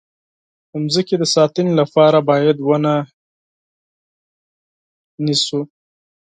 د 0.69 0.71
مځکې 0.83 1.15
د 1.21 1.25
ساتنې 1.35 1.73
لپاره 1.81 2.17
باید 2.29 2.57
ونه 2.67 2.93
نیسو. 5.25 5.61